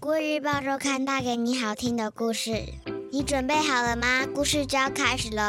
[0.00, 2.52] 国语日报周刊带给你好听的故事，
[3.12, 4.26] 你准备好了吗？
[4.34, 5.42] 故事就要开始喽！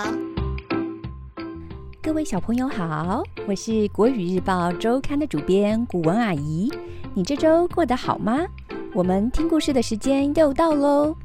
[2.02, 6.70] 各位小朋友好，我是国语日报周刊的主编古文阿姨。
[7.14, 8.46] 你这周过得好吗？
[8.94, 11.16] 我们听故事的时间又到喽。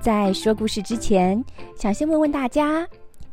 [0.00, 1.44] 在说故事之前，
[1.76, 2.88] 想先问问大家，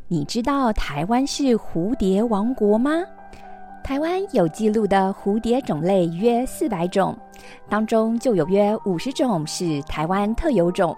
[0.10, 2.92] 你知道台湾是蝴蝶王国吗？
[3.90, 7.18] 台湾有记录的蝴蝶种类约四百种，
[7.68, 10.96] 当中就有约五十种是台湾特有种，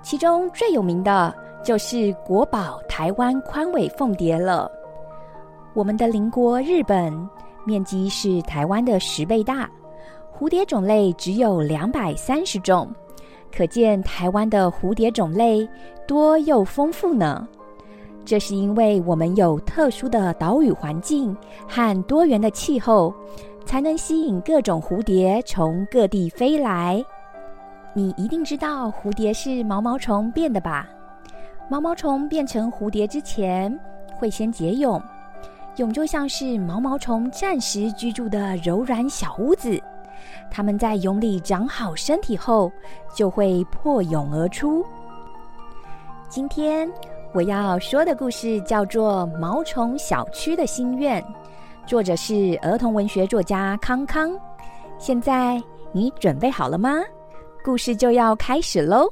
[0.00, 4.70] 其中最有名的就是国宝台湾宽尾凤蝶了。
[5.74, 7.12] 我们的邻国日本
[7.64, 9.68] 面积是台湾的十倍大，
[10.32, 12.88] 蝴蝶种类只有两百三十种，
[13.52, 15.68] 可见台湾的蝴蝶种类
[16.06, 17.44] 多又丰富呢。
[18.24, 23.12] 这是因为我们有特殊的岛屿环境和多元的气候，
[23.66, 27.04] 才能吸引各种蝴蝶从各地飞来。
[27.92, 30.88] 你一定知道蝴蝶是毛毛虫变的吧？
[31.68, 33.76] 毛毛虫变成蝴蝶之前，
[34.16, 35.02] 会先结蛹，
[35.74, 39.80] 蛹就像是毛毛虫暂时居住的柔软小屋子。
[40.50, 42.70] 它们在蛹里长好身体后，
[43.12, 44.84] 就会破蛹而出。
[46.28, 46.88] 今天。
[47.32, 51.22] 我要说的故事叫做《毛虫小区的心愿》，
[51.86, 54.36] 作者是儿童文学作家康康。
[54.98, 57.00] 现在你准备好了吗？
[57.64, 59.08] 故事就要开始喽！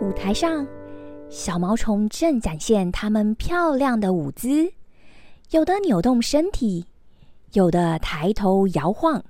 [0.00, 0.66] 舞台上，
[1.28, 4.72] 小毛虫正展现它们漂亮的舞姿，
[5.50, 6.84] 有的扭动身体，
[7.52, 9.22] 有的抬头摇晃，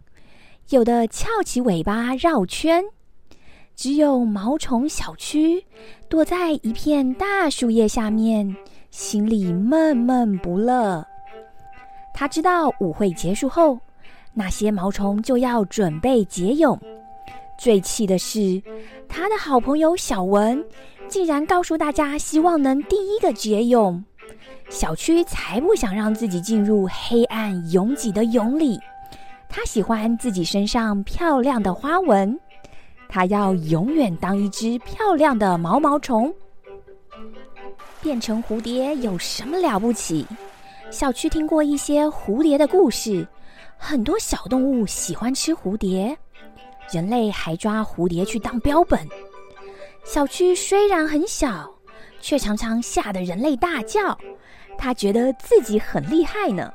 [0.71, 2.83] 有的翘起尾巴绕圈。
[3.77, 5.63] 只有毛虫小区
[6.09, 8.57] 躲在一片大树叶下面，
[8.91, 11.07] 心里闷闷不乐。
[12.15, 13.79] 他知道舞会结束后，
[14.33, 16.79] 那些毛虫就要准备结蛹。
[17.59, 18.63] 最气的是，
[19.07, 20.65] 他的好朋友小文
[21.07, 24.03] 竟然告诉大家，希望能第一个结蛹。
[24.71, 28.81] 小区才不想让自己进入黑暗拥挤的蛹里，
[29.51, 32.41] 他喜欢自己身上漂亮的花纹。
[33.09, 36.35] 它要永远当一只漂亮的毛毛虫。
[38.03, 40.27] 变成蝴蝶有什么了不起？
[40.91, 43.27] 小区听过一些蝴蝶的故事，
[43.77, 46.17] 很多小动物喜欢吃蝴蝶，
[46.93, 49.01] 人类还抓蝴蝶去当标本。
[50.05, 51.69] 小区虽然很小，
[52.21, 54.17] 却常常吓得人类大叫。
[54.79, 56.73] 他觉得自己很厉害呢。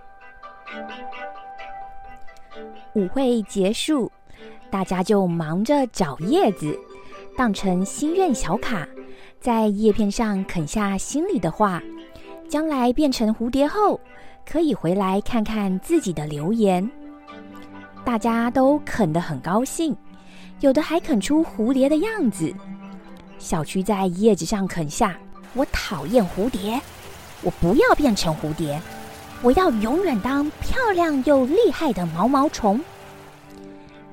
[2.94, 4.12] 舞会结束。
[4.72, 6.76] 大家就忙着找叶子，
[7.38, 8.88] 当成心愿小卡，
[9.40, 11.82] 在叶片上啃下心里的话。
[12.48, 14.00] 将来变成蝴蝶后，
[14.46, 16.90] 可以回来看看自己的留言。
[18.04, 19.96] 大家都啃得很高兴，
[20.60, 22.54] 有的还啃出蝴蝶的样子。
[23.38, 25.18] 小区在叶子上啃下
[25.56, 26.82] ：“我讨厌蝴蝶，
[27.42, 28.82] 我不要变成蝴蝶，
[29.42, 32.80] 我要永远当漂亮又厉害的毛毛虫。”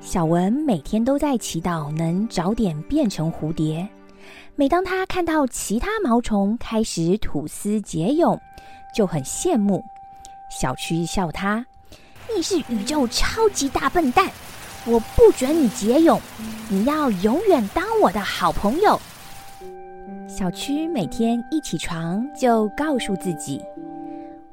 [0.01, 3.87] 小文每天都在祈祷能早点变成蝴蝶。
[4.55, 8.39] 每当他看到其他毛虫开始吐丝结蛹，
[8.95, 9.83] 就很羡慕。
[10.49, 11.65] 小区笑他
[12.33, 14.31] ：“你是宇宙超级大笨蛋，
[14.85, 16.19] 我不准你结蛹，
[16.69, 18.99] 你要永远当我的好朋友。”
[20.27, 23.61] 小区每天一起床就告诉自己：“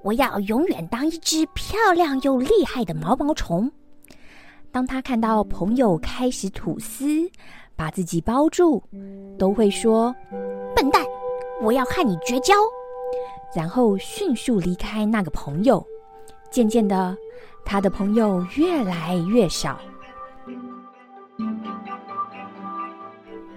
[0.03, 3.71] 我要永远当一只漂亮又厉害的毛毛虫。”
[4.77, 7.27] 当他看到朋友开始吐丝，
[7.75, 8.83] 把自己包住，
[9.39, 10.15] 都会说
[10.77, 11.03] ：“笨蛋，
[11.63, 12.53] 我要和你绝交。”
[13.57, 15.83] 然后迅速离开那个朋友。
[16.51, 17.17] 渐渐的，
[17.65, 19.81] 他的朋友越来越少。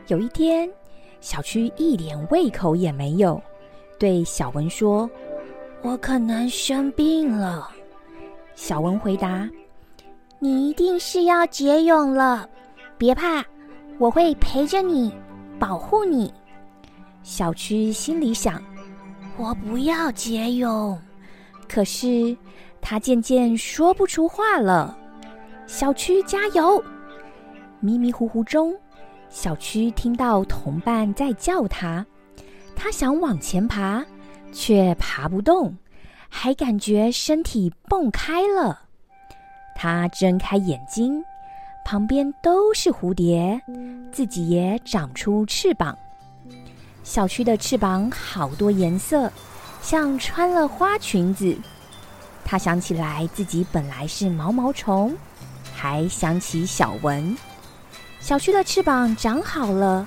[0.07, 0.71] 有一天，
[1.19, 3.43] 小区一点胃口也没有，
[3.99, 5.09] 对小文说
[5.83, 7.69] ：“我可能生病了。”
[8.55, 9.49] 小文回答。
[10.41, 12.49] 你一定是要结蛹了，
[12.97, 13.43] 别怕，
[13.97, 15.13] 我会陪着你，
[15.59, 16.33] 保护你。
[17.23, 18.63] 小区心里想：
[19.37, 20.97] 我不要结蛹。
[21.67, 22.35] 可是
[22.79, 24.97] 他渐渐说不出话了。
[25.67, 26.81] 小区加油！
[27.81, 28.73] 迷迷糊糊中，
[29.29, 32.03] 小区听到同伴在叫他，
[32.77, 34.03] 他想往前爬，
[34.53, 35.77] 却爬不动，
[36.29, 38.88] 还感觉身体蹦开了。
[39.81, 41.23] 他睁开眼睛，
[41.85, 43.61] 旁边都是蝴蝶，
[44.11, 45.97] 自己也长出翅膀。
[47.01, 49.31] 小区的翅膀好多颜色，
[49.81, 51.57] 像穿了花裙子。
[52.43, 55.15] 他想起来自己本来是毛毛虫，
[55.73, 57.37] 还想起小文。
[58.19, 60.05] 小区的翅膀长好了，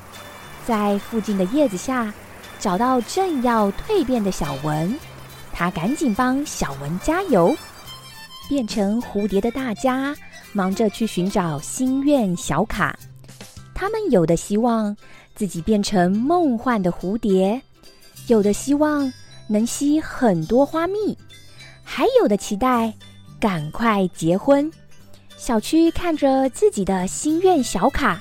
[0.67, 2.13] 在附近的叶子下
[2.61, 4.95] 找到正要蜕变的小文，
[5.51, 7.57] 他赶紧帮小文加油。
[8.49, 10.15] 变成蝴蝶的大家
[10.53, 12.99] 忙着去寻找心愿小卡，
[13.75, 14.97] 他们有的希望
[15.35, 17.61] 自己变成梦幻的蝴蝶，
[18.27, 19.11] 有的希望
[19.49, 21.17] 能吸很多花蜜，
[21.83, 22.93] 还有的期待
[23.41, 24.71] 赶快结婚。
[25.37, 28.21] 小区看着自己的心愿小卡，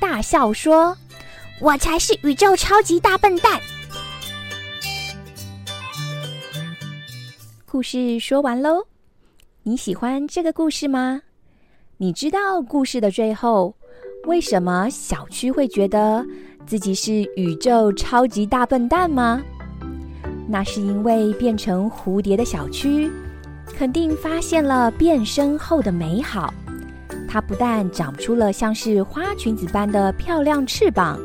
[0.00, 0.96] 大笑说
[1.60, 3.60] ：“我才是宇宙超级大笨蛋。”
[7.66, 8.84] 故事说完喽，
[9.68, 11.22] 你喜欢这个故事吗？
[11.96, 13.74] 你知道故事的最后
[14.24, 16.24] 为什么小区会觉得
[16.64, 19.42] 自己是宇宙超级大笨蛋吗？
[20.46, 23.10] 那是因为变成蝴蝶的小区。
[23.76, 26.54] 肯定发现了变身后的美好。
[27.28, 31.18] 它不但长出了像是花裙子般的漂亮翅膀，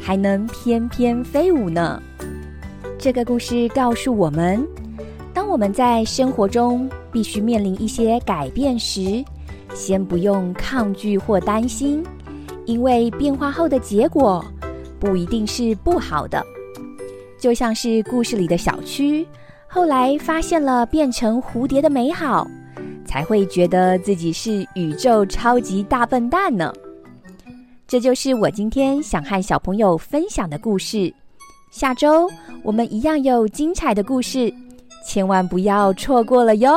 [0.00, 2.00] 还能翩翩飞舞呢。
[2.96, 4.64] 这个故事告诉我们：
[5.34, 9.24] 当我们在生活中必须面临一些改变时，
[9.74, 12.02] 先不用抗拒或担心，
[12.66, 14.44] 因为变化后的结果
[14.98, 16.44] 不一定是不好的。
[17.38, 19.26] 就像是故事里的小区。
[19.72, 22.44] 后来发现了变成蝴蝶的美好，
[23.06, 26.72] 才会觉得自己是宇宙超级大笨蛋呢。
[27.86, 31.14] 这就是我今天想和小朋友分享的故事。
[31.70, 32.28] 下周
[32.64, 34.52] 我们一样有精彩的故事，
[35.06, 36.76] 千万不要错过了哟！